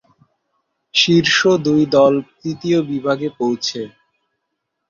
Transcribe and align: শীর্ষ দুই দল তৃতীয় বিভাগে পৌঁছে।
শীর্ষ 0.93 1.37
দুই 1.65 1.81
দল 1.95 2.13
তৃতীয় 2.33 2.79
বিভাগে 2.91 3.27
পৌঁছে। 3.39 3.81